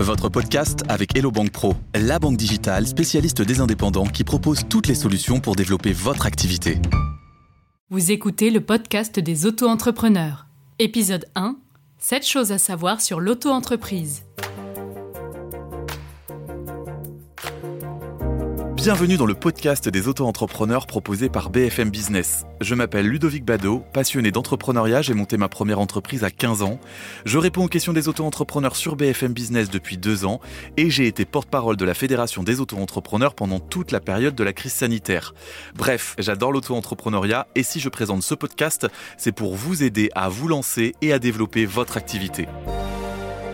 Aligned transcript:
Votre 0.00 0.30
podcast 0.30 0.82
avec 0.88 1.14
Hello 1.14 1.30
Bank 1.30 1.50
Pro, 1.50 1.74
la 1.94 2.18
banque 2.18 2.38
digitale 2.38 2.86
spécialiste 2.86 3.42
des 3.42 3.60
indépendants 3.60 4.06
qui 4.06 4.24
propose 4.24 4.62
toutes 4.66 4.86
les 4.86 4.94
solutions 4.94 5.40
pour 5.40 5.56
développer 5.56 5.92
votre 5.92 6.24
activité. 6.24 6.78
Vous 7.90 8.10
écoutez 8.10 8.50
le 8.50 8.62
podcast 8.62 9.20
des 9.20 9.44
auto-entrepreneurs. 9.44 10.46
Épisode 10.78 11.26
1 11.34 11.54
7 11.98 12.26
choses 12.26 12.50
à 12.50 12.56
savoir 12.56 13.02
sur 13.02 13.20
l'auto-entreprise. 13.20 14.22
Bienvenue 18.82 19.18
dans 19.18 19.26
le 19.26 19.34
podcast 19.34 19.90
des 19.90 20.08
auto-entrepreneurs 20.08 20.86
proposé 20.86 21.28
par 21.28 21.50
BFM 21.50 21.90
Business. 21.90 22.46
Je 22.62 22.74
m'appelle 22.74 23.06
Ludovic 23.06 23.44
Bado, 23.44 23.84
passionné 23.92 24.30
d'entrepreneuriat, 24.30 25.02
j'ai 25.02 25.12
monté 25.12 25.36
ma 25.36 25.50
première 25.50 25.80
entreprise 25.80 26.24
à 26.24 26.30
15 26.30 26.62
ans. 26.62 26.80
Je 27.26 27.36
réponds 27.36 27.66
aux 27.66 27.68
questions 27.68 27.92
des 27.92 28.08
auto-entrepreneurs 28.08 28.76
sur 28.76 28.96
BFM 28.96 29.34
Business 29.34 29.68
depuis 29.68 29.98
deux 29.98 30.24
ans 30.24 30.40
et 30.78 30.88
j'ai 30.88 31.06
été 31.06 31.26
porte-parole 31.26 31.76
de 31.76 31.84
la 31.84 31.92
Fédération 31.92 32.42
des 32.42 32.58
auto-entrepreneurs 32.58 33.34
pendant 33.34 33.60
toute 33.60 33.92
la 33.92 34.00
période 34.00 34.34
de 34.34 34.44
la 34.44 34.54
crise 34.54 34.72
sanitaire. 34.72 35.34
Bref, 35.76 36.16
j'adore 36.18 36.50
l'auto-entrepreneuriat 36.50 37.48
et 37.54 37.62
si 37.62 37.80
je 37.80 37.90
présente 37.90 38.22
ce 38.22 38.34
podcast, 38.34 38.86
c'est 39.18 39.32
pour 39.32 39.56
vous 39.56 39.82
aider 39.82 40.08
à 40.14 40.30
vous 40.30 40.48
lancer 40.48 40.94
et 41.02 41.12
à 41.12 41.18
développer 41.18 41.66
votre 41.66 41.98
activité. 41.98 42.48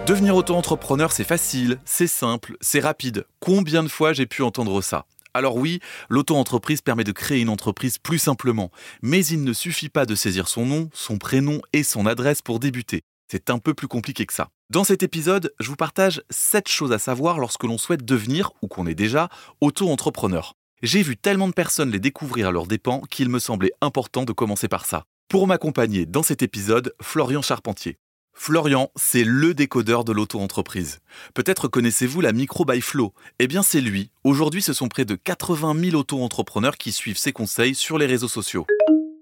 Devenir 0.07 0.37
auto-entrepreneur, 0.37 1.11
c'est 1.11 1.25
facile, 1.25 1.81
c'est 1.85 2.07
simple, 2.07 2.57
c'est 2.61 2.79
rapide. 2.79 3.27
Combien 3.41 3.83
de 3.83 3.89
fois 3.89 4.13
j'ai 4.13 4.27
pu 4.27 4.43
entendre 4.43 4.81
ça? 4.83 5.05
Alors 5.37 5.57
oui, 5.57 5.81
l'auto-entreprise 6.09 6.81
permet 6.81 7.05
de 7.05 7.13
créer 7.13 7.41
une 7.41 7.49
entreprise 7.49 7.99
plus 7.99 8.19
simplement, 8.19 8.71
mais 9.03 9.25
il 9.25 9.45
ne 9.45 9.53
suffit 9.53 9.89
pas 9.89 10.07
de 10.07 10.15
saisir 10.15 10.49
son 10.49 10.67
nom, 10.67 10.91
son 10.93 11.19
prénom 11.19 11.61
et 11.73 11.83
son 11.83 12.07
adresse 12.07 12.43
pour 12.43 12.59
débuter. 12.59 13.03
C'est 13.31 13.51
un 13.51 13.59
peu 13.59 13.75
plus 13.75 13.89
compliqué 13.89 14.25
que 14.27 14.33
ça. 14.33 14.49
Dans 14.71 14.85
cet 14.85 15.03
épisode, 15.03 15.53
je 15.61 15.69
vous 15.69 15.77
partage 15.77 16.23
7 16.31 16.69
choses 16.69 16.93
à 16.93 16.99
savoir 16.99 17.39
lorsque 17.39 17.65
l'on 17.65 17.79
souhaite 17.79 18.05
devenir, 18.05 18.51
ou 18.63 18.69
qu'on 18.69 18.87
est 18.87 18.95
déjà, 18.95 19.29
auto-entrepreneur. 19.61 20.55
J'ai 20.83 21.03
vu 21.03 21.17
tellement 21.17 21.49
de 21.49 21.53
personnes 21.53 21.91
les 21.91 22.01
découvrir 22.01 22.49
à 22.49 22.53
leurs 22.53 22.67
dépens 22.67 23.03
qu'il 23.11 23.29
me 23.29 23.39
semblait 23.39 23.73
important 23.81 24.25
de 24.25 24.33
commencer 24.33 24.69
par 24.69 24.87
ça. 24.87 25.05
Pour 25.29 25.47
m'accompagner 25.47 26.07
dans 26.07 26.23
cet 26.23 26.43
épisode, 26.43 26.95
Florian 27.01 27.43
Charpentier. 27.43 27.97
Florian, 28.39 28.91
c'est 28.97 29.25
le 29.25 29.55
décodeur 29.55 30.05
de 30.05 30.13
l'auto-entreprise. 30.13 30.99
Peut-être 31.35 31.69
connaissez-vous 31.69 32.21
la 32.21 32.33
Micro 32.33 32.67
by 32.67 32.83
Flow. 32.83 33.15
Eh 33.39 33.47
bien, 33.47 33.63
c'est 33.63 33.81
lui. 33.81 34.11
Aujourd'hui, 34.25 34.61
ce 34.61 34.75
sont 34.75 34.89
près 34.89 35.07
de 35.07 35.15
80 35.15 35.75
000 35.91 35.97
auto-entrepreneurs 35.97 36.77
qui 36.77 36.93
suivent 36.93 37.17
ses 37.17 37.33
conseils 37.33 37.75
sur 37.75 37.97
les 37.97 38.05
réseaux 38.05 38.29
sociaux. 38.29 38.67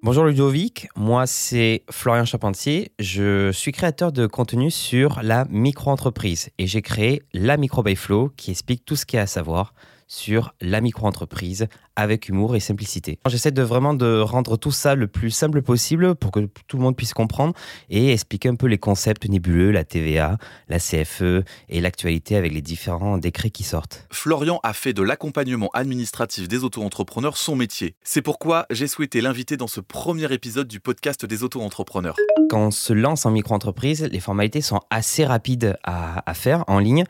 Bonjour 0.02 0.24
Ludovic, 0.24 0.88
moi 0.96 1.26
c'est 1.26 1.82
Florian 1.90 2.26
Charpentier. 2.26 2.92
Je 2.98 3.50
suis 3.52 3.72
créateur 3.72 4.12
de 4.12 4.26
contenu 4.26 4.70
sur 4.70 5.20
la 5.22 5.46
micro-entreprise 5.46 6.50
et 6.58 6.66
j'ai 6.66 6.82
créé 6.82 7.22
la 7.32 7.56
Micro 7.56 7.82
by 7.82 7.96
Flow 7.96 8.30
qui 8.36 8.50
explique 8.50 8.84
tout 8.84 8.96
ce 8.96 9.06
qu'il 9.06 9.16
y 9.16 9.20
a 9.20 9.22
à 9.22 9.26
savoir 9.26 9.72
sur 10.06 10.54
la 10.60 10.80
micro-entreprise 10.80 11.66
avec 11.96 12.28
humour 12.28 12.56
et 12.56 12.60
simplicité. 12.60 13.18
J'essaie 13.26 13.52
de 13.52 13.62
vraiment 13.62 13.94
de 13.94 14.20
rendre 14.20 14.56
tout 14.56 14.72
ça 14.72 14.94
le 14.94 15.06
plus 15.06 15.30
simple 15.30 15.62
possible 15.62 16.14
pour 16.14 16.32
que 16.32 16.40
tout 16.66 16.76
le 16.76 16.82
monde 16.82 16.96
puisse 16.96 17.14
comprendre 17.14 17.54
et 17.88 18.12
expliquer 18.12 18.48
un 18.48 18.56
peu 18.56 18.66
les 18.66 18.78
concepts 18.78 19.28
nébuleux, 19.28 19.70
la 19.70 19.84
TVA, 19.84 20.38
la 20.68 20.78
CFE 20.78 21.44
et 21.68 21.80
l'actualité 21.80 22.36
avec 22.36 22.52
les 22.52 22.62
différents 22.62 23.18
décrets 23.18 23.50
qui 23.50 23.62
sortent. 23.62 24.06
Florian 24.10 24.60
a 24.62 24.72
fait 24.72 24.92
de 24.92 25.02
l'accompagnement 25.02 25.70
administratif 25.72 26.48
des 26.48 26.64
auto-entrepreneurs 26.64 27.36
son 27.36 27.56
métier. 27.56 27.94
C'est 28.02 28.22
pourquoi 28.22 28.66
j'ai 28.70 28.88
souhaité 28.88 29.20
l'inviter 29.20 29.56
dans 29.56 29.68
ce 29.68 29.80
premier 29.80 30.32
épisode 30.32 30.68
du 30.68 30.80
podcast 30.80 31.24
des 31.24 31.44
auto-entrepreneurs. 31.44 32.16
Quand 32.50 32.66
on 32.66 32.70
se 32.70 32.92
lance 32.92 33.24
en 33.26 33.30
micro-entreprise, 33.30 34.08
les 34.10 34.20
formalités 34.20 34.60
sont 34.60 34.80
assez 34.90 35.24
rapides 35.24 35.76
à, 35.84 36.28
à 36.28 36.34
faire 36.34 36.64
en 36.66 36.78
ligne 36.78 37.04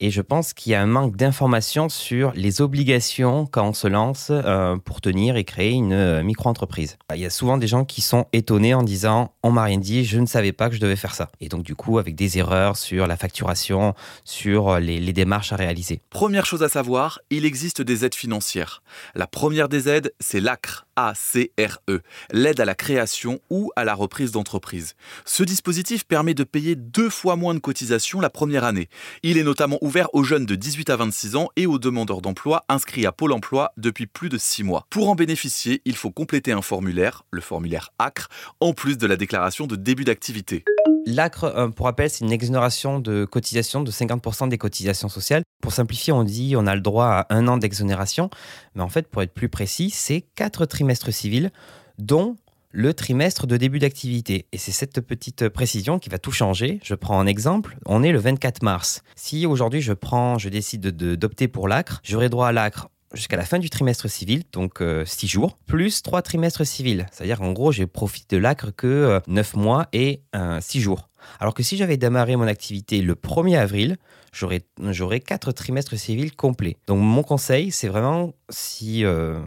et 0.00 0.10
je 0.10 0.22
pense 0.22 0.54
qu'il 0.54 0.72
y 0.72 0.74
a 0.74 0.82
un 0.82 0.86
manque 0.86 1.16
d'informations 1.16 1.88
sur 1.88 2.32
les 2.34 2.49
obligations 2.58 3.46
quand 3.46 3.68
on 3.68 3.72
se 3.72 3.86
lance 3.86 4.28
euh, 4.30 4.76
pour 4.76 5.00
tenir 5.00 5.36
et 5.36 5.44
créer 5.44 5.70
une 5.70 5.92
euh, 5.92 6.22
micro-entreprise. 6.22 6.98
Il 7.14 7.20
y 7.20 7.26
a 7.26 7.30
souvent 7.30 7.58
des 7.58 7.66
gens 7.66 7.84
qui 7.84 8.00
sont 8.00 8.26
étonnés 8.32 8.74
en 8.74 8.82
disant 8.82 9.34
on 9.42 9.52
m'a 9.52 9.62
rien 9.64 9.78
dit, 9.78 10.04
je 10.04 10.18
ne 10.18 10.26
savais 10.26 10.52
pas 10.52 10.68
que 10.68 10.74
je 10.74 10.80
devais 10.80 10.96
faire 10.96 11.14
ça. 11.14 11.30
Et 11.40 11.48
donc 11.48 11.62
du 11.62 11.74
coup 11.74 11.98
avec 11.98 12.14
des 12.14 12.38
erreurs 12.38 12.76
sur 12.76 13.06
la 13.06 13.16
facturation, 13.16 13.94
sur 14.24 14.68
euh, 14.68 14.80
les 14.80 15.12
démarches 15.12 15.52
à 15.52 15.56
réaliser. 15.56 16.00
Première 16.10 16.46
chose 16.46 16.62
à 16.62 16.68
savoir, 16.68 17.20
il 17.30 17.44
existe 17.44 17.82
des 17.82 18.04
aides 18.04 18.14
financières. 18.14 18.82
La 19.14 19.26
première 19.26 19.68
des 19.68 19.88
aides, 19.88 20.12
c'est 20.20 20.40
l'ACRE, 20.40 20.86
A-C-R-E, 21.08 22.02
l'aide 22.30 22.60
à 22.60 22.66
la 22.66 22.74
création 22.74 23.40
ou 23.48 23.70
à 23.74 23.84
la 23.84 23.94
reprise 23.94 24.32
d'entreprise. 24.32 24.94
Ce 25.24 25.42
dispositif 25.42 26.04
permet 26.04 26.34
de 26.34 26.44
payer 26.44 26.76
deux 26.76 27.08
fois 27.08 27.36
moins 27.36 27.54
de 27.54 27.58
cotisations 27.58 28.20
la 28.20 28.28
première 28.28 28.64
année. 28.64 28.88
Il 29.22 29.38
est 29.38 29.42
notamment 29.42 29.78
ouvert 29.80 30.14
aux 30.14 30.24
jeunes 30.24 30.44
de 30.44 30.54
18 30.54 30.90
à 30.90 30.96
26 30.96 31.36
ans 31.36 31.48
et 31.56 31.66
aux 31.66 31.78
demandeurs 31.78 32.20
d'emploi 32.20 32.64
inscrits 32.68 33.06
à 33.06 33.12
Pôle 33.12 33.32
emploi 33.32 33.72
depuis 33.78 34.06
plus 34.06 34.28
de 34.28 34.36
6 34.36 34.62
mois. 34.62 34.86
Pour 34.90 35.08
en 35.08 35.14
bénéficier, 35.14 35.80
il 35.86 35.96
faut 35.96 36.10
compléter 36.10 36.52
un 36.52 36.62
formulaire, 36.62 37.24
le 37.30 37.40
formulaire 37.40 37.90
ACRE, 37.98 38.28
en 38.60 38.74
plus 38.74 38.98
de 38.98 39.06
la 39.06 39.16
déclaration 39.16 39.66
de 39.66 39.76
début 39.76 40.04
d'activité. 40.04 40.64
L'ACRE, 41.06 41.44
euh, 41.44 41.68
pour 41.68 41.86
rappel, 41.86 42.10
c'est 42.10 42.24
une 42.24 42.32
exonération 42.32 43.00
de 43.00 43.24
cotisation 43.24 43.82
de 43.82 43.90
50% 43.90 44.48
des 44.48 44.58
cotisations 44.58 45.08
sociales. 45.08 45.42
Pour 45.62 45.72
simplifier, 45.72 46.12
on 46.12 46.24
dit 46.24 46.54
on 46.56 46.66
a 46.66 46.74
le 46.74 46.80
droit 46.80 47.06
à 47.06 47.26
un 47.30 47.48
an 47.48 47.56
d'exonération, 47.56 48.30
mais 48.74 48.82
en 48.82 48.88
fait, 48.88 49.08
pour 49.08 49.22
être 49.22 49.32
plus 49.32 49.48
précis, 49.48 49.90
c'est 49.90 50.24
quatre 50.34 50.66
trimestres 50.66 50.89
civils, 50.94 51.50
dont 51.98 52.36
le 52.72 52.94
trimestre 52.94 53.46
de 53.46 53.56
début 53.56 53.78
d'activité. 53.78 54.46
Et 54.52 54.58
c'est 54.58 54.72
cette 54.72 55.00
petite 55.00 55.48
précision 55.48 55.98
qui 55.98 56.08
va 56.08 56.18
tout 56.18 56.30
changer. 56.30 56.78
Je 56.84 56.94
prends 56.94 57.18
un 57.18 57.26
exemple. 57.26 57.76
On 57.86 58.02
est 58.02 58.12
le 58.12 58.18
24 58.18 58.62
mars. 58.62 59.02
Si 59.16 59.46
aujourd'hui 59.46 59.80
je 59.80 59.92
prends, 59.92 60.38
je 60.38 60.48
décide 60.48 60.86
d'opter 60.88 61.48
pour 61.48 61.68
l'ACRE, 61.68 62.00
j'aurai 62.04 62.28
droit 62.28 62.48
à 62.48 62.52
l'ACRE 62.52 62.88
jusqu'à 63.14 63.36
la 63.36 63.44
fin 63.44 63.58
du 63.58 63.70
trimestre 63.70 64.08
civil, 64.08 64.42
donc 64.52 64.78
6 64.78 64.82
euh, 64.82 65.28
jours, 65.28 65.58
plus 65.66 66.02
3 66.02 66.22
trimestres 66.22 66.66
civils. 66.66 67.06
C'est-à-dire 67.10 67.38
qu'en 67.38 67.52
gros, 67.52 67.72
j'ai 67.72 67.86
profité 67.86 68.36
de 68.36 68.40
l'ACRE 68.40 68.74
que 68.76 69.20
9 69.26 69.54
euh, 69.54 69.58
mois 69.58 69.86
et 69.92 70.22
6 70.60 70.80
jours. 70.80 71.10
Alors 71.38 71.54
que 71.54 71.62
si 71.62 71.76
j'avais 71.76 71.96
démarré 71.96 72.36
mon 72.36 72.46
activité 72.46 73.02
le 73.02 73.14
1er 73.14 73.58
avril, 73.58 73.96
j'aurais 74.32 75.20
4 75.20 75.52
trimestres 75.52 75.96
civils 75.98 76.34
complets. 76.34 76.76
Donc 76.86 77.00
mon 77.00 77.22
conseil, 77.22 77.70
c'est 77.70 77.88
vraiment, 77.88 78.32
si 78.48 79.04
euh, 79.04 79.40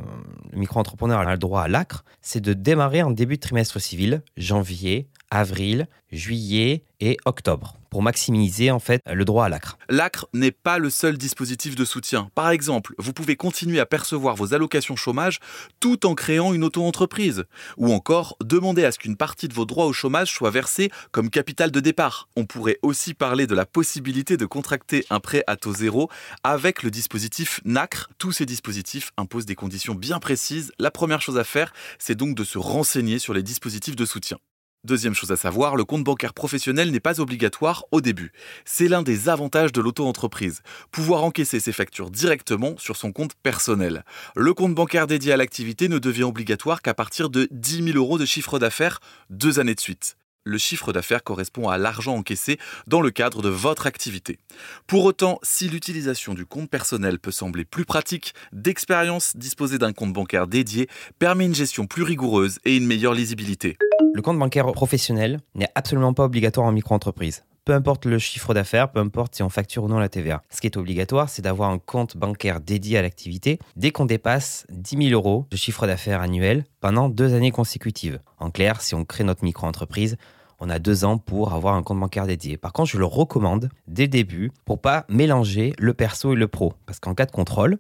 le 0.51 0.59
micro-entrepreneur 0.59 1.19
a 1.19 1.31
le 1.31 1.37
droit 1.37 1.63
à 1.63 1.67
l'ACRE, 1.67 2.03
c'est 2.21 2.41
de 2.41 2.53
démarrer 2.53 3.03
en 3.03 3.11
début 3.11 3.35
de 3.35 3.41
trimestre 3.41 3.79
civil, 3.79 4.21
janvier, 4.37 5.07
avril, 5.33 5.87
juillet 6.11 6.83
et 6.99 7.17
octobre 7.25 7.77
pour 7.93 8.01
maximiser 8.01 8.71
en 8.71 8.79
fait 8.79 9.01
le 9.05 9.23
droit 9.23 9.45
à 9.45 9.49
l'ACRE. 9.49 9.77
L'ACRE 9.87 10.27
n'est 10.33 10.51
pas 10.51 10.79
le 10.79 10.89
seul 10.89 11.15
dispositif 11.15 11.75
de 11.75 11.85
soutien. 11.85 12.31
Par 12.33 12.49
exemple, 12.49 12.95
vous 12.97 13.13
pouvez 13.13 13.35
continuer 13.35 13.79
à 13.79 13.85
percevoir 13.85 14.35
vos 14.35 14.55
allocations 14.55 14.95
chômage 14.95 15.39
tout 15.79 16.07
en 16.07 16.15
créant 16.15 16.55
une 16.55 16.63
auto-entreprise. 16.63 17.43
Ou 17.77 17.93
encore, 17.93 18.35
demander 18.43 18.83
à 18.83 18.91
ce 18.91 18.97
qu'une 18.97 19.15
partie 19.15 19.47
de 19.47 19.53
vos 19.53 19.65
droits 19.65 19.85
au 19.85 19.93
chômage 19.93 20.33
soit 20.33 20.49
versée 20.49 20.89
comme 21.11 21.29
capital 21.29 21.69
de 21.69 21.79
départ. 21.79 22.29
On 22.35 22.47
pourrait 22.47 22.79
aussi 22.81 23.13
parler 23.13 23.45
de 23.45 23.53
la 23.53 23.67
possibilité 23.67 24.37
de 24.37 24.47
contracter 24.47 25.05
un 25.11 25.19
prêt 25.19 25.43
à 25.45 25.55
taux 25.55 25.75
zéro 25.75 26.09
avec 26.43 26.81
le 26.81 26.89
dispositif 26.89 27.61
NACRE. 27.63 28.09
Tous 28.17 28.31
ces 28.31 28.47
dispositifs 28.47 29.11
imposent 29.17 29.45
des 29.45 29.53
conditions 29.53 29.93
bien 29.93 30.17
précises. 30.17 30.71
La 30.79 30.89
première 30.89 31.21
chose 31.21 31.37
à 31.37 31.43
faire, 31.43 31.71
c'est 31.99 32.15
donc 32.15 32.35
de 32.35 32.43
se 32.43 32.57
renseigner 32.57 33.19
sur 33.19 33.35
les 33.35 33.43
dispositifs 33.43 33.95
de 33.95 34.05
soutien. 34.05 34.39
Deuxième 34.85 35.13
chose 35.13 35.31
à 35.31 35.37
savoir, 35.37 35.77
le 35.77 35.85
compte 35.85 36.03
bancaire 36.03 36.33
professionnel 36.33 36.91
n'est 36.91 36.99
pas 36.99 37.21
obligatoire 37.21 37.85
au 37.91 38.01
début. 38.01 38.33
C'est 38.65 38.89
l'un 38.89 39.01
des 39.01 39.29
avantages 39.29 39.71
de 39.71 39.79
l'auto-entreprise, 39.79 40.61
pouvoir 40.91 41.23
encaisser 41.23 41.61
ses 41.61 41.71
factures 41.71 42.11
directement 42.11 42.75
sur 42.77 42.97
son 42.97 43.13
compte 43.13 43.33
personnel. 43.43 44.03
Le 44.35 44.53
compte 44.53 44.75
bancaire 44.75 45.07
dédié 45.07 45.31
à 45.31 45.37
l'activité 45.37 45.87
ne 45.87 45.99
devient 45.99 46.23
obligatoire 46.23 46.81
qu'à 46.81 46.93
partir 46.93 47.29
de 47.29 47.47
10 47.51 47.93
000 47.93 47.97
euros 47.97 48.17
de 48.17 48.25
chiffre 48.25 48.59
d'affaires 48.59 48.99
deux 49.29 49.57
années 49.59 49.75
de 49.75 49.79
suite 49.79 50.17
le 50.45 50.57
chiffre 50.57 50.91
d'affaires 50.91 51.23
correspond 51.23 51.69
à 51.69 51.77
l'argent 51.77 52.15
encaissé 52.15 52.59
dans 52.85 52.99
le 52.99 53.11
cadre 53.11 53.41
de 53.41 53.47
votre 53.47 53.87
activité. 53.87 54.39
Pour 54.87 55.05
autant, 55.05 55.39
si 55.41 55.69
l'utilisation 55.69 56.33
du 56.33 56.45
compte 56.45 56.69
personnel 56.69 57.17
peut 57.17 57.31
sembler 57.31 57.63
plus 57.63 57.85
pratique, 57.85 58.33
d'expérience, 58.51 59.37
disposer 59.37 59.77
d'un 59.77 59.93
compte 59.93 60.11
bancaire 60.11 60.47
dédié 60.47 60.89
permet 61.17 61.45
une 61.45 61.55
gestion 61.55 61.87
plus 61.87 62.03
rigoureuse 62.03 62.59
et 62.65 62.75
une 62.75 62.85
meilleure 62.85 63.13
lisibilité. 63.13 63.77
Le 64.15 64.21
compte 64.21 64.37
bancaire 64.37 64.71
professionnel 64.73 65.39
n'est 65.55 65.69
absolument 65.73 66.13
pas 66.13 66.25
obligatoire 66.25 66.67
en 66.67 66.71
micro-entreprise. 66.71 67.45
Peu 67.65 67.73
importe 67.73 68.05
le 68.05 68.19
chiffre 68.19 68.53
d'affaires, 68.53 68.91
peu 68.91 68.99
importe 68.99 69.33
si 69.33 69.41
on 69.41 69.49
facture 69.49 69.85
ou 69.85 69.87
non 69.87 69.97
la 69.97 70.07
TVA. 70.07 70.43
Ce 70.51 70.61
qui 70.61 70.67
est 70.67 70.77
obligatoire, 70.77 71.29
c'est 71.29 71.41
d'avoir 71.41 71.71
un 71.71 71.79
compte 71.79 72.15
bancaire 72.15 72.61
dédié 72.61 72.99
à 72.99 73.01
l'activité 73.01 73.57
dès 73.75 73.89
qu'on 73.89 74.05
dépasse 74.05 74.67
10 74.69 75.09
000 75.09 75.19
euros 75.19 75.47
de 75.49 75.57
chiffre 75.57 75.87
d'affaires 75.87 76.21
annuel 76.21 76.63
pendant 76.79 77.09
deux 77.09 77.33
années 77.33 77.49
consécutives. 77.49 78.19
En 78.37 78.51
clair, 78.51 78.81
si 78.81 78.93
on 78.93 79.03
crée 79.03 79.23
notre 79.23 79.43
micro-entreprise, 79.43 80.17
on 80.59 80.69
a 80.69 80.77
deux 80.77 81.05
ans 81.05 81.17
pour 81.17 81.53
avoir 81.53 81.73
un 81.73 81.81
compte 81.81 81.99
bancaire 81.99 82.27
dédié. 82.27 82.55
Par 82.55 82.71
contre, 82.71 82.91
je 82.91 82.99
le 82.99 83.05
recommande 83.05 83.69
dès 83.87 84.03
le 84.03 84.09
début 84.09 84.51
pour 84.63 84.79
pas 84.79 85.05
mélanger 85.09 85.73
le 85.79 85.95
perso 85.95 86.33
et 86.33 86.35
le 86.35 86.47
pro. 86.47 86.73
Parce 86.85 86.99
qu'en 86.99 87.15
cas 87.15 87.25
de 87.25 87.31
contrôle, 87.31 87.79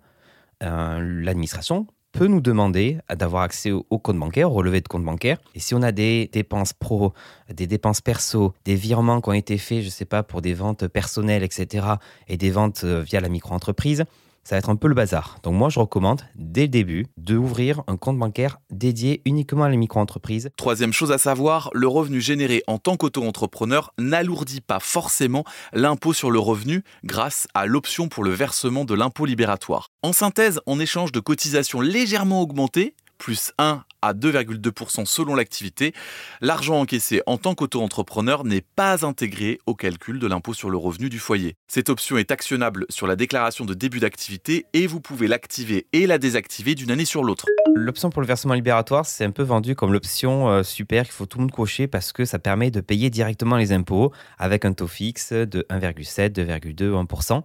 euh, 0.63 0.99
l'administration 0.99 1.85
peut 2.13 2.27
nous 2.27 2.41
demander 2.41 2.99
d'avoir 3.13 3.43
accès 3.43 3.71
au, 3.71 3.83
compte 3.83 4.17
bancaire, 4.17 4.51
au 4.51 4.53
relevé 4.53 4.79
de 4.79 4.87
compte 4.87 5.03
bancaire. 5.03 5.39
Et 5.55 5.59
si 5.59 5.73
on 5.73 5.81
a 5.81 5.91
des 5.91 6.29
dépenses 6.31 6.71
pro, 6.71 7.11
des 7.51 7.67
dépenses 7.67 8.01
perso, 8.01 8.53
des 8.65 8.75
virements 8.75 9.19
qui 9.19 9.29
ont 9.29 9.33
été 9.33 9.57
faits, 9.57 9.81
je 9.81 9.87
ne 9.87 9.91
sais 9.91 10.05
pas, 10.05 10.23
pour 10.23 10.41
des 10.41 10.53
ventes 10.53 10.87
personnelles, 10.87 11.43
etc., 11.43 11.85
et 12.27 12.37
des 12.37 12.51
ventes 12.51 12.83
euh, 12.83 13.01
via 13.01 13.19
la 13.19 13.29
micro-entreprise, 13.29 14.05
ça 14.43 14.55
va 14.55 14.59
être 14.59 14.69
un 14.69 14.75
peu 14.75 14.87
le 14.87 14.95
bazar. 14.95 15.37
Donc 15.43 15.55
moi, 15.55 15.69
je 15.69 15.79
recommande 15.79 16.21
dès 16.35 16.63
le 16.63 16.67
début 16.67 17.07
d'ouvrir 17.17 17.81
un 17.87 17.97
compte 17.97 18.17
bancaire 18.17 18.59
dédié 18.69 19.21
uniquement 19.25 19.63
à 19.63 19.69
les 19.69 19.77
micro-entreprises. 19.77 20.49
Troisième 20.57 20.93
chose 20.93 21.11
à 21.11 21.17
savoir, 21.17 21.69
le 21.73 21.87
revenu 21.87 22.19
généré 22.19 22.63
en 22.67 22.77
tant 22.77 22.97
qu'auto-entrepreneur 22.97 23.93
n'alourdit 23.97 24.61
pas 24.61 24.79
forcément 24.79 25.43
l'impôt 25.71 26.13
sur 26.13 26.31
le 26.31 26.39
revenu 26.39 26.83
grâce 27.03 27.47
à 27.53 27.65
l'option 27.65 28.09
pour 28.09 28.23
le 28.23 28.31
versement 28.31 28.85
de 28.85 28.93
l'impôt 28.93 29.25
libératoire. 29.25 29.87
En 30.01 30.13
synthèse, 30.13 30.59
en 30.65 30.79
échange 30.79 31.11
de 31.11 31.19
cotisations 31.19 31.81
légèrement 31.81 32.41
augmentées, 32.41 32.95
plus 33.17 33.53
1 33.57 33.83
à 34.03 34.13
2,2% 34.13 35.05
selon 35.05 35.33
l'activité, 35.33 35.93
l'argent 36.41 36.79
encaissé 36.79 37.21
en 37.25 37.37
tant 37.37 37.55
qu'auto-entrepreneur 37.55 38.43
n'est 38.43 38.61
pas 38.61 39.05
intégré 39.05 39.59
au 39.65 39.75
calcul 39.75 40.19
de 40.19 40.27
l'impôt 40.27 40.53
sur 40.53 40.69
le 40.69 40.77
revenu 40.77 41.09
du 41.09 41.19
foyer. 41.19 41.55
Cette 41.67 41.89
option 41.89 42.17
est 42.17 42.31
actionnable 42.31 42.85
sur 42.89 43.07
la 43.07 43.15
déclaration 43.15 43.65
de 43.65 43.73
début 43.73 43.99
d'activité 43.99 44.65
et 44.73 44.87
vous 44.87 44.99
pouvez 44.99 45.27
l'activer 45.27 45.87
et 45.93 46.05
la 46.05 46.17
désactiver 46.17 46.75
d'une 46.75 46.91
année 46.91 47.05
sur 47.05 47.23
l'autre. 47.23 47.45
L'option 47.75 48.09
pour 48.09 48.21
le 48.21 48.27
versement 48.27 48.53
libératoire, 48.53 49.05
c'est 49.05 49.23
un 49.23 49.31
peu 49.31 49.43
vendu 49.43 49.75
comme 49.75 49.93
l'option 49.93 50.49
euh, 50.49 50.63
super 50.63 51.05
qu'il 51.05 51.13
faut 51.13 51.25
tout 51.25 51.37
le 51.37 51.43
monde 51.43 51.51
cocher 51.51 51.87
parce 51.87 52.11
que 52.11 52.25
ça 52.25 52.39
permet 52.39 52.71
de 52.71 52.81
payer 52.81 53.09
directement 53.09 53.55
les 53.55 53.71
impôts 53.71 54.11
avec 54.37 54.65
un 54.65 54.73
taux 54.73 54.87
fixe 54.87 55.31
de 55.31 55.65
1,7, 55.69 56.33
2,2 56.33 56.89
ou 56.89 57.01
1% 57.01 57.43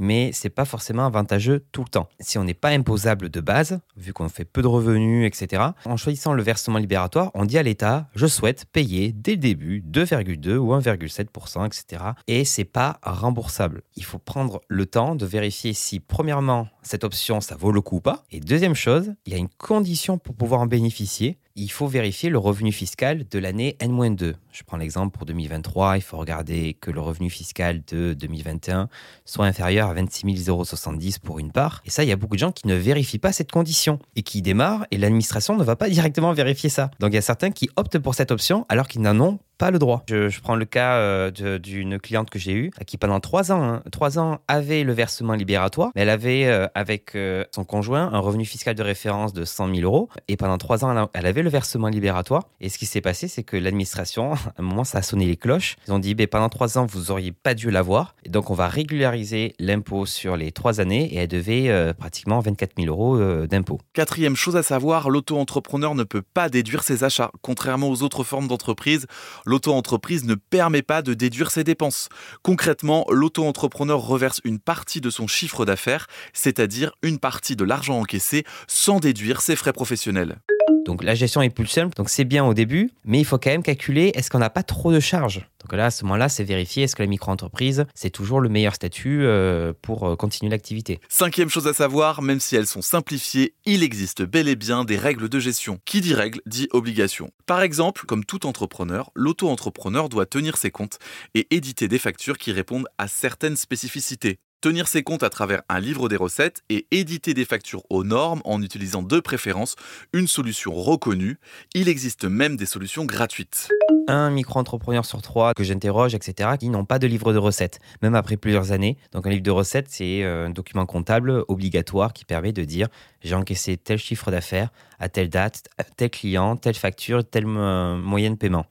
mais 0.00 0.30
c'est 0.32 0.50
pas 0.50 0.64
forcément 0.64 1.06
avantageux 1.06 1.64
tout 1.72 1.84
le 1.84 1.90
temps. 1.90 2.08
Si 2.18 2.38
on 2.38 2.44
n'est 2.44 2.54
pas 2.54 2.70
imposable 2.70 3.28
de 3.28 3.40
base, 3.40 3.80
vu 3.96 4.12
qu'on 4.12 4.28
fait 4.28 4.46
peu 4.46 4.62
de 4.62 4.66
revenus, 4.66 5.26
etc., 5.26 5.62
en 5.90 5.96
choisissant 5.96 6.32
le 6.32 6.42
versement 6.42 6.78
libératoire, 6.78 7.30
on 7.34 7.44
dit 7.44 7.58
à 7.58 7.62
l'État 7.62 8.08
je 8.14 8.26
souhaite 8.26 8.64
payer 8.66 9.12
dès 9.12 9.32
le 9.32 9.38
début 9.38 9.82
2,2 9.86 10.56
ou 10.56 10.72
1,7%, 10.72 11.66
etc. 11.66 12.04
Et 12.28 12.44
c'est 12.44 12.64
pas 12.64 13.00
remboursable. 13.02 13.82
Il 13.96 14.04
faut 14.04 14.18
prendre 14.18 14.60
le 14.68 14.86
temps 14.86 15.16
de 15.16 15.26
vérifier 15.26 15.72
si, 15.72 16.00
premièrement, 16.00 16.68
cette 16.82 17.04
option 17.04 17.40
ça 17.40 17.56
vaut 17.56 17.72
le 17.72 17.80
coup 17.80 17.96
ou 17.96 18.00
pas. 18.00 18.22
Et 18.30 18.40
deuxième 18.40 18.74
chose, 18.74 19.14
il 19.26 19.32
y 19.32 19.36
a 19.36 19.38
une 19.38 19.48
condition 19.48 20.18
pour 20.18 20.34
pouvoir 20.34 20.60
en 20.60 20.66
bénéficier 20.66 21.38
il 21.60 21.70
faut 21.70 21.86
vérifier 21.86 22.30
le 22.30 22.38
revenu 22.38 22.72
fiscal 22.72 23.24
de 23.30 23.38
l'année 23.38 23.76
N-2. 23.80 24.34
Je 24.50 24.62
prends 24.64 24.78
l'exemple 24.78 25.16
pour 25.16 25.26
2023, 25.26 25.98
il 25.98 26.02
faut 26.02 26.16
regarder 26.16 26.74
que 26.80 26.90
le 26.90 27.00
revenu 27.00 27.28
fiscal 27.28 27.82
de 27.86 28.14
2021 28.14 28.88
soit 29.26 29.44
inférieur 29.44 29.88
à 29.88 29.94
26 29.94 30.44
070 30.64 31.18
pour 31.18 31.38
une 31.38 31.52
part. 31.52 31.82
Et 31.84 31.90
ça, 31.90 32.02
il 32.02 32.08
y 32.08 32.12
a 32.12 32.16
beaucoup 32.16 32.36
de 32.36 32.40
gens 32.40 32.52
qui 32.52 32.66
ne 32.66 32.74
vérifient 32.74 33.18
pas 33.18 33.32
cette 33.32 33.52
condition 33.52 33.98
et 34.16 34.22
qui 34.22 34.40
démarrent 34.40 34.86
et 34.90 34.96
l'administration 34.96 35.56
ne 35.56 35.62
va 35.62 35.76
pas 35.76 35.88
directement 35.90 36.32
vérifier 36.32 36.70
ça. 36.70 36.90
Donc 36.98 37.12
il 37.12 37.16
y 37.16 37.18
a 37.18 37.22
certains 37.22 37.50
qui 37.50 37.68
optent 37.76 37.98
pour 37.98 38.14
cette 38.14 38.30
option 38.30 38.64
alors 38.70 38.88
qu'ils 38.88 39.02
n'en 39.02 39.20
ont 39.20 39.38
pas 39.60 39.70
le 39.70 39.78
droit. 39.78 40.04
Je, 40.08 40.40
prends 40.40 40.56
le 40.56 40.64
cas 40.64 40.94
euh, 40.94 41.58
d'une 41.58 41.98
cliente 41.98 42.30
que 42.30 42.38
j'ai 42.38 42.54
eue 42.54 42.70
qui 42.86 42.96
pendant 42.96 43.20
trois 43.20 43.52
ans, 43.52 43.62
hein, 43.62 43.82
trois 43.92 44.18
ans 44.18 44.38
avait 44.48 44.84
le 44.84 44.94
versement 44.94 45.34
libératoire, 45.34 45.90
mais 45.94 46.00
elle 46.00 46.08
avait 46.08 46.46
euh, 46.46 46.66
avec 46.74 47.14
euh, 47.14 47.44
son 47.54 47.64
conjoint 47.64 48.10
un 48.10 48.20
revenu 48.20 48.46
fiscal 48.46 48.74
de 48.74 48.82
référence 48.82 49.34
de 49.34 49.44
100 49.44 49.74
000 49.74 49.80
euros 49.82 50.08
et 50.28 50.38
pendant 50.38 50.56
trois 50.56 50.82
ans 50.82 51.10
elle 51.12 51.26
avait 51.26 51.42
le 51.42 51.50
versement 51.50 51.88
libératoire. 51.88 52.44
Et 52.62 52.70
ce 52.70 52.78
qui 52.78 52.86
s'est 52.86 53.02
passé, 53.02 53.28
c'est 53.28 53.42
que 53.42 53.58
l'administration, 53.58 54.32
à 54.32 54.38
un 54.56 54.62
moment, 54.62 54.82
ça 54.82 54.98
a 54.98 55.02
sonné 55.02 55.26
les 55.26 55.36
cloches. 55.36 55.76
Ils 55.86 55.92
ont 55.92 55.98
dit, 55.98 56.14
ben, 56.14 56.26
pendant 56.26 56.48
trois 56.48 56.78
ans, 56.78 56.86
vous 56.86 57.10
auriez 57.10 57.32
pas 57.32 57.52
dû 57.52 57.70
l'avoir. 57.70 58.14
Et 58.24 58.30
donc, 58.30 58.50
on 58.50 58.54
va 58.54 58.66
régulariser 58.66 59.52
l'impôt 59.58 60.06
sur 60.06 60.38
les 60.38 60.52
trois 60.52 60.80
années 60.80 61.12
et 61.12 61.16
elle 61.16 61.28
devait 61.28 61.92
pratiquement 61.98 62.40
24 62.40 62.72
000 62.78 62.88
euros 62.88 63.46
d'impôt. 63.46 63.78
Quatrième 63.92 64.36
chose 64.36 64.56
à 64.56 64.62
savoir, 64.62 65.10
l'auto-entrepreneur 65.10 65.94
ne 65.94 66.04
peut 66.04 66.22
pas 66.22 66.48
déduire 66.48 66.82
ses 66.82 67.04
achats. 67.04 67.30
Contrairement 67.42 67.90
aux 67.90 68.02
autres 68.02 68.24
formes 68.24 68.48
d'entreprise, 68.48 69.06
l'auto-entreprise 69.50 70.24
ne 70.24 70.36
permet 70.36 70.82
pas 70.82 71.02
de 71.02 71.12
déduire 71.12 71.50
ses 71.50 71.64
dépenses. 71.64 72.08
Concrètement, 72.42 73.04
l'auto-entrepreneur 73.10 74.00
reverse 74.00 74.40
une 74.44 74.60
partie 74.60 75.00
de 75.00 75.10
son 75.10 75.26
chiffre 75.26 75.66
d'affaires, 75.66 76.06
c'est-à-dire 76.32 76.92
une 77.02 77.18
partie 77.18 77.56
de 77.56 77.64
l'argent 77.64 77.98
encaissé, 77.98 78.44
sans 78.68 79.00
déduire 79.00 79.40
ses 79.42 79.56
frais 79.56 79.72
professionnels. 79.72 80.38
Donc 80.84 81.04
la 81.04 81.14
gestion 81.14 81.42
est 81.42 81.50
plus 81.50 81.66
simple, 81.66 81.94
donc 81.94 82.08
c'est 82.08 82.24
bien 82.24 82.44
au 82.44 82.54
début, 82.54 82.90
mais 83.04 83.18
il 83.18 83.24
faut 83.24 83.38
quand 83.38 83.50
même 83.50 83.62
calculer 83.62 84.12
est-ce 84.14 84.30
qu'on 84.30 84.38
n'a 84.38 84.50
pas 84.50 84.62
trop 84.62 84.92
de 84.92 85.00
charges? 85.00 85.48
Donc 85.60 85.72
là, 85.72 85.86
à 85.86 85.90
ce 85.90 86.04
moment-là, 86.04 86.28
c'est 86.28 86.42
vérifier 86.42 86.84
est-ce 86.84 86.96
que 86.96 87.02
la 87.02 87.08
micro-entreprise, 87.08 87.84
c'est 87.94 88.10
toujours 88.10 88.40
le 88.40 88.48
meilleur 88.48 88.74
statut 88.74 89.20
euh, 89.22 89.72
pour 89.82 90.08
euh, 90.08 90.16
continuer 90.16 90.50
l'activité? 90.50 91.00
Cinquième 91.08 91.48
chose 91.48 91.66
à 91.66 91.74
savoir, 91.74 92.22
même 92.22 92.40
si 92.40 92.56
elles 92.56 92.66
sont 92.66 92.82
simplifiées, 92.82 93.54
il 93.66 93.82
existe 93.82 94.22
bel 94.22 94.48
et 94.48 94.56
bien 94.56 94.84
des 94.84 94.96
règles 94.96 95.28
de 95.28 95.38
gestion. 95.38 95.78
Qui 95.84 96.00
dit 96.00 96.14
règle 96.14 96.40
dit 96.46 96.68
obligation. 96.72 97.30
Par 97.46 97.62
exemple, 97.62 98.06
comme 98.06 98.24
tout 98.24 98.46
entrepreneur, 98.46 99.10
l'auto-entrepreneur 99.14 100.08
doit 100.08 100.26
tenir 100.26 100.56
ses 100.56 100.70
comptes 100.70 100.98
et 101.34 101.46
éditer 101.54 101.88
des 101.88 101.98
factures 101.98 102.38
qui 102.38 102.52
répondent 102.52 102.88
à 102.98 103.06
certaines 103.06 103.56
spécificités 103.56 104.38
tenir 104.60 104.88
ses 104.88 105.02
comptes 105.02 105.22
à 105.22 105.30
travers 105.30 105.62
un 105.68 105.80
livre 105.80 106.08
des 106.08 106.16
recettes 106.16 106.62
et 106.68 106.86
éditer 106.90 107.34
des 107.34 107.44
factures 107.44 107.82
aux 107.88 108.04
normes 108.04 108.42
en 108.44 108.62
utilisant 108.62 109.02
de 109.02 109.20
préférence 109.20 109.76
une 110.12 110.26
solution 110.26 110.74
reconnue. 110.74 111.38
Il 111.74 111.88
existe 111.88 112.24
même 112.24 112.56
des 112.56 112.66
solutions 112.66 113.04
gratuites. 113.04 113.68
Un 114.08 114.30
micro-entrepreneur 114.30 115.04
sur 115.04 115.22
trois 115.22 115.54
que 115.54 115.62
j'interroge, 115.62 116.14
etc., 116.14 116.50
qui 116.58 116.68
n'ont 116.68 116.84
pas 116.84 116.98
de 116.98 117.06
livre 117.06 117.32
de 117.32 117.38
recettes, 117.38 117.78
même 118.02 118.14
après 118.14 118.36
plusieurs 118.36 118.72
années. 118.72 118.98
Donc 119.12 119.26
un 119.26 119.30
livre 119.30 119.42
de 119.42 119.50
recettes, 119.50 119.86
c'est 119.88 120.22
euh, 120.24 120.46
un 120.46 120.50
document 120.50 120.84
comptable 120.84 121.44
obligatoire 121.48 122.12
qui 122.12 122.24
permet 122.24 122.52
de 122.52 122.64
dire 122.64 122.88
j'ai 123.22 123.34
encaissé 123.34 123.76
tel 123.76 123.98
chiffre 123.98 124.30
d'affaires 124.30 124.70
à 124.98 125.08
telle 125.08 125.28
date, 125.28 125.68
tel 125.96 126.10
client, 126.10 126.56
telle 126.56 126.74
facture, 126.74 127.24
tel 127.24 127.44
euh, 127.46 127.96
moyen 127.96 128.30
de 128.30 128.36
paiement. 128.36 128.66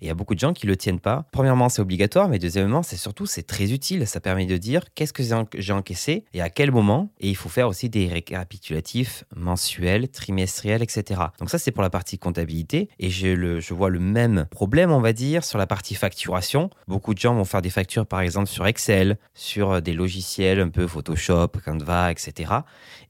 Et 0.00 0.06
il 0.06 0.08
y 0.08 0.10
a 0.10 0.14
beaucoup 0.14 0.34
de 0.34 0.40
gens 0.40 0.52
qui 0.52 0.66
le 0.66 0.76
tiennent 0.76 1.00
pas. 1.00 1.26
Premièrement, 1.32 1.68
c'est 1.68 1.82
obligatoire, 1.82 2.28
mais 2.28 2.38
deuxièmement, 2.38 2.82
c'est 2.82 2.96
surtout 2.96 3.26
c'est 3.26 3.42
très 3.42 3.72
utile. 3.72 4.06
Ça 4.06 4.20
permet 4.20 4.46
de 4.46 4.56
dire 4.56 4.84
qu'est-ce 4.94 5.12
que 5.12 5.22
j'ai 5.54 5.72
encaissé 5.72 6.24
et 6.32 6.40
à 6.40 6.50
quel 6.50 6.70
moment. 6.70 7.12
Et 7.20 7.28
il 7.28 7.36
faut 7.36 7.48
faire 7.48 7.68
aussi 7.68 7.88
des 7.88 8.06
récapitulatifs 8.08 9.24
mensuels, 9.36 10.08
trimestriels, 10.08 10.82
etc. 10.82 11.20
Donc 11.38 11.50
ça, 11.50 11.58
c'est 11.58 11.70
pour 11.70 11.82
la 11.82 11.90
partie 11.90 12.18
comptabilité. 12.18 12.88
Et 12.98 13.10
je, 13.10 13.28
le, 13.28 13.60
je 13.60 13.74
vois 13.74 13.90
le 13.90 14.00
même 14.00 14.46
problème, 14.50 14.90
on 14.90 15.00
va 15.00 15.12
dire, 15.12 15.44
sur 15.44 15.58
la 15.58 15.66
partie 15.66 15.94
facturation. 15.94 16.70
Beaucoup 16.88 17.14
de 17.14 17.18
gens 17.18 17.34
vont 17.34 17.44
faire 17.44 17.62
des 17.62 17.70
factures, 17.70 18.06
par 18.06 18.20
exemple, 18.20 18.48
sur 18.48 18.66
Excel, 18.66 19.18
sur 19.34 19.70
euh, 19.72 19.80
des 19.80 19.92
logiciels 19.92 20.60
un 20.60 20.68
peu 20.68 20.86
Photoshop, 20.86 21.48
Canva, 21.64 22.10
etc. 22.10 22.52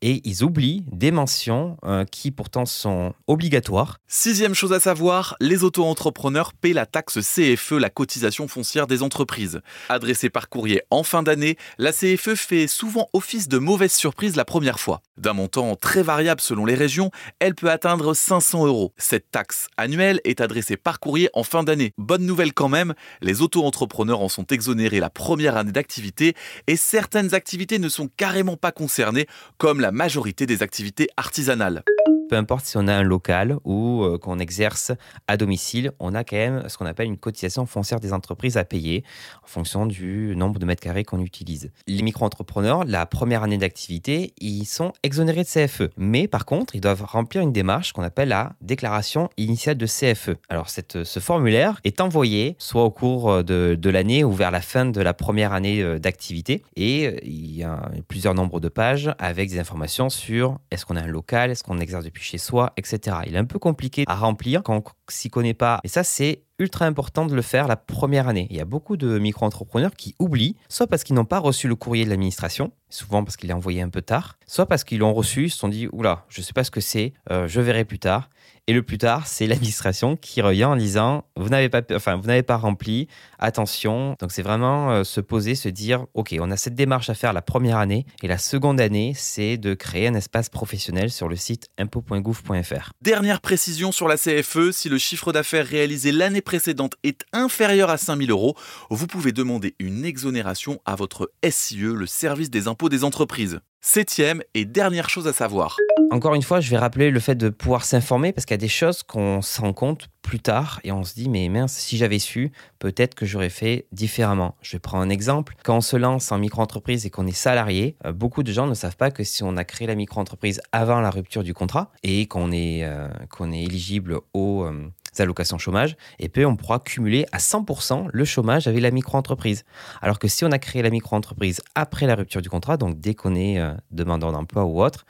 Et 0.03 0.21
ils 0.25 0.43
oublient 0.43 0.85
des 0.91 1.11
mentions 1.11 1.77
euh, 1.85 2.05
qui 2.05 2.31
pourtant 2.31 2.67
sont 2.67 3.15
obligatoires. 3.27 3.99
Sixième 4.07 4.55
chose 4.55 4.73
à 4.73 4.81
savoir, 4.81 5.37
les 5.41 5.65
auto-entrepreneurs 5.65 6.53
paient 6.53 6.73
la 6.73 6.80
la 6.81 6.87
taxe 6.87 7.19
CFE, 7.21 7.73
la 7.73 7.91
cotisation 7.91 8.49
foncière 8.49 8.87
des 8.87 9.03
entreprises. 9.03 9.61
Adressée 9.91 10.31
par 10.31 10.49
courrier 10.49 10.81
en 10.89 11.03
fin 11.03 11.23
d'année, 11.23 11.59
la 11.77 11.93
CFE 11.93 12.35
fait 12.35 12.67
souvent 12.69 13.11
office 13.13 13.49
de 13.49 13.59
mauvaise 13.59 13.93
surprise 13.93 14.35
la 14.35 14.47
première 14.47 14.81
fois. 14.81 15.03
D'un 15.19 15.35
montant 15.35 15.77
très 15.77 16.03
variable 16.03 16.41
selon 16.41 16.65
les 16.65 16.75
régions, 16.75 17.11
elle 17.39 17.55
peut 17.55 17.71
atteindre 17.71 18.15
500 18.15 18.65
euros. 18.65 18.95
Cette 18.97 19.31
taxe 19.31 19.69
annuelle 19.77 20.23
est 20.25 20.41
adressée 20.41 20.79
par 20.79 21.01
courrier 21.01 21.29
en 21.35 21.43
fin 21.43 21.65
d'année. 21.65 21.93
Bonne 21.99 22.25
nouvelle 22.25 22.55
quand 22.55 22.71
même, 22.71 22.95
les 23.21 23.43
auto-entrepreneurs 23.43 24.23
en 24.23 24.31
sont 24.31 24.47
exonérés 24.47 25.01
la 25.01 25.11
première 25.11 25.59
année 25.59 25.73
d'activité 25.73 26.35
et 26.67 26.77
certaines 26.77 27.35
activités 27.35 27.79
ne 27.79 27.91
sont 27.91 28.09
carrément 28.17 28.57
pas 28.57 28.73
concernées, 28.73 29.27
comme 29.59 29.81
la 29.81 29.93
majorité 29.93 30.47
des 30.47 30.63
activités 30.63 31.11
artisanales 31.19 31.85
peu 32.31 32.37
importe 32.37 32.65
si 32.65 32.77
on 32.77 32.87
a 32.87 32.95
un 32.95 33.03
local 33.03 33.59
ou 33.65 34.05
euh, 34.05 34.17
qu'on 34.17 34.39
exerce 34.39 34.93
à 35.27 35.37
domicile, 35.37 35.91
on 35.99 36.15
a 36.15 36.23
quand 36.23 36.37
même 36.37 36.69
ce 36.69 36.79
qu'on 36.79 36.87
appelle 36.87 37.09
une 37.09 37.19
cotisation 37.19 37.67
foncière 37.67 37.99
des 37.99 38.13
entreprises 38.13 38.57
à 38.57 38.65
payer 38.65 39.03
en 39.43 39.49
fonction 39.49 39.85
du 39.85 40.37
nombre 40.37 40.61
de 40.61 40.65
mètres 40.65 40.81
carrés 40.81 41.03
qu'on 41.03 41.21
utilise. 41.21 41.73
Les 41.89 42.03
micro-entrepreneurs, 42.03 42.85
la 42.85 43.05
première 43.05 43.43
année 43.43 43.59
d'activité, 43.59 44.33
ils 44.39 44.65
sont 44.65 44.93
exonérés 45.03 45.43
de 45.43 45.49
CFE. 45.49 45.91
Mais 45.97 46.29
par 46.29 46.45
contre, 46.45 46.77
ils 46.77 46.81
doivent 46.81 47.03
remplir 47.03 47.43
une 47.43 47.53
démarche 47.53 47.93
qu'on 47.93 48.03
appelle 48.03 48.29
la 48.29 48.53
déclaration 48.61 49.29
initiale 49.37 49.77
de 49.77 49.87
CFE. 49.87 50.37
Alors 50.49 50.69
ce 50.71 51.21
formulaire 51.21 51.81
est 51.83 52.01
envoyé 52.01 52.55
soit 52.59 52.85
au 52.85 52.93
cours 52.93 53.43
de, 53.43 53.77
de 53.77 53.91
l'année 53.91 54.23
ou 54.23 54.31
vers 54.31 54.53
la 54.53 54.61
fin 54.61 54.87
de 54.87 55.01
la 55.01 55.15
première 55.15 55.53
année 55.53 55.83
euh, 55.83 55.99
d'activité. 55.99 56.63
Et 56.77 57.09
euh, 57.09 57.17
il 57.25 57.57
y 57.57 57.65
a 57.65 57.91
plusieurs 58.07 58.35
nombres 58.35 58.61
de 58.61 58.69
pages 58.69 59.11
avec 59.19 59.51
des 59.51 59.59
informations 59.59 60.11
sur 60.11 60.61
est-ce 60.71 60.87
qu'on 60.87 60.97
a 60.97 61.03
un 61.03 61.09
local, 61.09 61.51
est-ce 61.51 61.65
qu'on 61.65 61.79
exerce 61.79 62.05
depuis 62.05 62.20
chez 62.21 62.39
soi, 62.39 62.73
etc. 62.77 63.19
Il 63.27 63.35
est 63.35 63.39
un 63.39 63.45
peu 63.45 63.59
compliqué 63.59 64.05
à 64.07 64.17
remplir 64.17 64.63
quand 64.63 64.77
on 64.77 64.83
s'y 65.09 65.31
connaît 65.31 65.55
pas. 65.55 65.81
Et 65.85 65.89
ça, 65.89 66.05
c'est 66.05 66.45
ultra 66.61 66.87
important 66.87 67.27
de 67.27 67.35
le 67.35 67.43
faire 67.43 67.67
la 67.67 67.77
première 67.77 68.29
année. 68.29 68.47
Il 68.51 68.57
y 68.57 68.61
a 68.61 68.65
beaucoup 68.65 68.97
de 68.97 69.19
micro-entrepreneurs 69.19 69.95
qui 69.97 70.15
oublient, 70.19 70.57
soit 70.69 70.87
parce 70.87 71.03
qu'ils 71.03 71.17
n'ont 71.17 71.25
pas 71.25 71.39
reçu 71.39 71.67
le 71.67 71.75
courrier 71.75 72.05
de 72.05 72.11
l'administration, 72.11 72.73
souvent 72.91 73.25
parce 73.25 73.37
qu'il 73.37 73.51
est 73.51 73.55
envoyé 73.55 73.83
un 73.83 73.89
peu 73.89 74.03
tard, 74.03 74.39
soit 74.47 74.67
parce 74.67 74.85
qu'ils 74.85 74.99
l'ont 74.99 75.15
reçu, 75.15 75.47
ils 75.47 75.51
se 75.51 75.59
sont 75.59 75.69
dit, 75.69 75.89
oula, 75.93 76.25
je 76.29 76.41
ne 76.41 76.45
sais 76.45 76.53
pas 76.53 76.65
ce 76.65 76.71
que 76.71 76.81
c'est, 76.81 77.15
euh, 77.31 77.49
je 77.49 77.61
verrai 77.61 77.85
plus 77.85 77.99
tard. 77.99 78.29
Et 78.67 78.73
le 78.73 78.83
plus 78.83 78.99
tard, 78.99 79.27
c'est 79.27 79.49
l'administration 79.49 80.17
qui 80.17 80.43
revient 80.43 80.67
en 80.67 80.77
disant 80.77 81.25
vous 81.35 81.49
n'avez 81.49 81.69
pas, 81.69 81.83
enfin, 81.93 82.15
vous 82.15 82.29
n'avez 82.29 82.45
pas 82.45 82.57
rempli, 82.57 83.09
attention. 83.41 84.15
Donc 84.21 84.31
c'est 84.31 84.43
vraiment 84.43 84.93
euh, 84.93 85.03
se 85.03 85.21
poser, 85.21 85.57
se 85.57 85.69
dire 85.69 86.07
ok, 86.15 86.37
on 86.41 86.53
a 86.53 86.57
cette 86.57 86.77
démarche 86.77 87.11
à 87.11 87.15
faire 87.15 87.33
la 87.33 87.43
première 87.43 87.79
année 87.79 88.07
et 88.23 88.29
la 88.29 88.39
seconde 88.39 88.81
année, 88.81 89.13
c'est 89.17 89.57
de 89.57 89.75
créer 89.75 90.07
un 90.07 90.15
espace 90.15 90.49
professionnel 90.49 91.11
sur 91.11 91.29
le 91.29 91.35
site 91.35 91.69
impôt.gouv.fr. 91.79 92.93
Dernière 93.01 93.41
précision 93.41 93.91
sur 93.91 94.07
la 94.07 94.17
CFE, 94.17 94.71
si 94.71 94.89
le 94.89 94.99
chiffre 94.99 95.33
d'affaires 95.33 95.67
réalisé 95.67 96.13
l'année 96.13 96.43
précédente 96.51 96.95
est 97.05 97.25
inférieur 97.33 97.91
à 97.91 97.97
5000 97.97 98.29
euros, 98.33 98.57
vous 98.91 99.07
pouvez 99.07 99.31
demander 99.31 99.77
une 99.79 100.05
exonération 100.05 100.81
à 100.85 100.97
votre 100.97 101.31
SIE, 101.49 101.77
le 101.77 102.07
service 102.07 102.51
des 102.51 102.67
impôts 102.67 102.89
des 102.89 103.05
entreprises. 103.05 103.61
Septième 103.83 104.43
et 104.53 104.65
dernière 104.65 105.09
chose 105.09 105.29
à 105.29 105.33
savoir. 105.33 105.77
Encore 106.11 106.35
une 106.35 106.43
fois, 106.43 106.61
je 106.61 106.69
vais 106.69 106.77
rappeler 106.77 107.11
le 107.11 107.21
fait 107.21 107.37
de 107.37 107.49
pouvoir 107.49 107.85
s'informer 107.85 108.33
parce 108.33 108.45
qu'il 108.45 108.55
y 108.55 108.59
a 108.59 108.59
des 108.59 108.69
choses 108.69 109.03
qu'on 109.05 109.41
se 109.43 109.61
rend 109.61 109.73
compte 109.73 110.09
plus 110.23 110.41
tard 110.41 110.81
et 110.85 110.93
on 110.93 111.03
se 111.03 111.15
dit 111.15 111.29
mais 111.29 111.49
mince, 111.49 111.73
si 111.73 111.97
j'avais 111.97 112.19
su, 112.19 112.53
peut-être 112.79 113.15
que 113.15 113.25
j'aurais 113.25 113.49
fait 113.49 113.87
différemment. 113.93 114.57
Je 114.61 114.73
vais 114.73 114.81
prendre 114.81 115.03
un 115.05 115.09
exemple. 115.09 115.55
Quand 115.65 115.79
on 115.79 115.81
se 115.81 115.97
lance 115.97 116.31
en 116.31 116.39
micro-entreprise 116.39 117.07
et 117.07 117.11
qu'on 117.11 117.27
est 117.27 117.33
salarié, 117.33 117.97
euh, 118.05 118.13
beaucoup 118.13 118.43
de 118.43 118.53
gens 118.53 118.67
ne 118.67 118.75
savent 118.75 118.97
pas 118.97 119.11
que 119.11 119.25
si 119.25 119.45
on 119.45 119.57
a 119.57 119.65
créé 119.65 119.87
la 119.87 119.95
micro-entreprise 119.95 120.61
avant 120.73 121.01
la 121.01 121.11
rupture 121.11 121.43
du 121.43 121.55
contrat 121.55 121.91
et 122.03 122.27
qu'on 122.27 122.53
est, 122.53 122.85
euh, 122.85 123.09
qu'on 123.31 123.53
est 123.53 123.63
éligible 123.63 124.19
aux 124.35 124.65
euh, 124.65 124.91
allocations 125.21 125.59
chômage, 125.59 125.97
et 126.19 126.29
puis 126.29 126.45
on 126.45 126.57
pourra 126.57 126.79
cumuler 126.79 127.27
à 127.33 127.39
100% 127.39 128.09
le 128.13 128.25
chômage 128.25 128.67
avec 128.67 128.81
la 128.81 128.91
micro-entreprise. 128.91 129.65
Alors 130.03 130.19
que 130.19 130.29
si 130.29 130.45
on 130.45 130.53
a 130.53 130.59
créé 130.59 130.83
la 130.83 130.91
micro-entreprise 130.91 131.61
après 131.75 132.07
la 132.07 132.15
rupture 132.15 132.43
du 132.43 132.51
contrat, 132.51 132.77
donc 132.77 133.01
dès 133.01 133.15
qu'on 133.15 133.35
est 133.35 133.61
demandeur 133.91 134.33
d'emploi 134.33 134.65
ou 134.65 134.83
autre, 134.83 135.05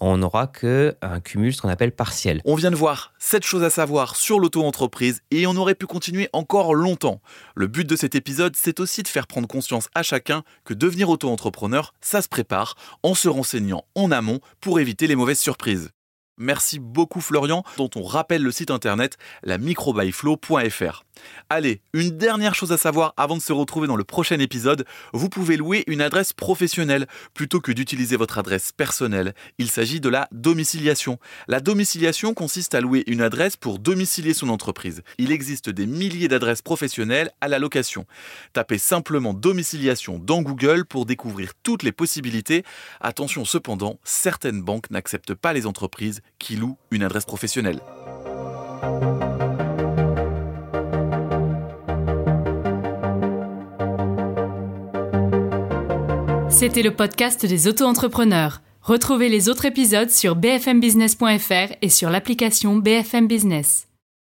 on 0.00 0.18
n'aura 0.18 0.46
que 0.46 0.96
un 1.02 1.20
cumul, 1.20 1.54
ce 1.54 1.62
qu'on 1.62 1.68
appelle 1.68 1.92
partiel. 1.92 2.40
On 2.44 2.56
vient 2.56 2.70
de 2.70 2.76
voir 2.76 3.12
cette 3.18 3.44
chose 3.44 3.62
à 3.62 3.70
savoir 3.70 4.16
sur 4.16 4.40
l'auto-entreprise 4.40 5.22
et 5.30 5.46
on 5.46 5.56
aurait 5.56 5.74
pu 5.76 5.86
continuer 5.86 6.28
encore 6.32 6.74
longtemps. 6.74 7.20
Le 7.54 7.68
but 7.68 7.88
de 7.88 7.96
cet 7.96 8.14
épisode, 8.14 8.56
c'est 8.56 8.80
aussi 8.80 9.02
de 9.02 9.08
faire 9.08 9.26
prendre 9.26 9.46
conscience 9.46 9.88
à 9.94 10.02
chacun 10.02 10.42
que 10.64 10.74
devenir 10.74 11.08
auto-entrepreneur, 11.08 11.94
ça 12.00 12.22
se 12.22 12.28
prépare 12.28 12.74
en 13.02 13.14
se 13.14 13.28
renseignant 13.28 13.84
en 13.94 14.10
amont 14.10 14.40
pour 14.60 14.80
éviter 14.80 15.06
les 15.06 15.16
mauvaises 15.16 15.38
surprises. 15.38 15.90
Merci 16.36 16.80
beaucoup 16.80 17.20
Florian, 17.20 17.62
dont 17.76 17.90
on 17.94 18.02
rappelle 18.02 18.42
le 18.42 18.50
site 18.50 18.72
internet 18.72 19.18
la 19.44 19.56
microbyflow.fr. 19.56 21.04
Allez, 21.48 21.80
une 21.92 22.10
dernière 22.10 22.56
chose 22.56 22.72
à 22.72 22.76
savoir 22.76 23.14
avant 23.16 23.36
de 23.36 23.42
se 23.42 23.52
retrouver 23.52 23.86
dans 23.86 23.94
le 23.94 24.02
prochain 24.02 24.40
épisode, 24.40 24.84
vous 25.12 25.28
pouvez 25.28 25.56
louer 25.56 25.84
une 25.86 26.00
adresse 26.00 26.32
professionnelle 26.32 27.06
plutôt 27.34 27.60
que 27.60 27.70
d'utiliser 27.70 28.16
votre 28.16 28.38
adresse 28.38 28.72
personnelle. 28.72 29.32
Il 29.58 29.70
s'agit 29.70 30.00
de 30.00 30.08
la 30.08 30.26
domiciliation. 30.32 31.20
La 31.46 31.60
domiciliation 31.60 32.34
consiste 32.34 32.74
à 32.74 32.80
louer 32.80 33.04
une 33.06 33.22
adresse 33.22 33.56
pour 33.56 33.78
domicilier 33.78 34.34
son 34.34 34.48
entreprise. 34.48 35.02
Il 35.18 35.30
existe 35.30 35.70
des 35.70 35.86
milliers 35.86 36.26
d'adresses 36.26 36.62
professionnelles 36.62 37.30
à 37.40 37.46
la 37.46 37.60
location. 37.60 38.06
Tapez 38.52 38.78
simplement 38.78 39.34
domiciliation 39.34 40.18
dans 40.18 40.42
Google 40.42 40.84
pour 40.84 41.06
découvrir 41.06 41.52
toutes 41.62 41.84
les 41.84 41.92
possibilités. 41.92 42.64
Attention 43.00 43.44
cependant, 43.44 44.00
certaines 44.02 44.62
banques 44.62 44.90
n'acceptent 44.90 45.34
pas 45.34 45.52
les 45.52 45.66
entreprises 45.66 46.22
qui 46.38 46.56
loue 46.56 46.76
une 46.90 47.02
adresse 47.02 47.24
professionnelle. 47.24 47.80
C'était 56.50 56.82
le 56.82 56.94
podcast 56.94 57.44
des 57.44 57.66
auto-entrepreneurs. 57.66 58.62
Retrouvez 58.80 59.28
les 59.28 59.48
autres 59.48 59.64
épisodes 59.64 60.10
sur 60.10 60.36
bfmbusiness.fr 60.36 61.74
et 61.82 61.88
sur 61.88 62.10
l'application 62.10 62.76
BFM 62.76 63.26
Business. 63.26 63.88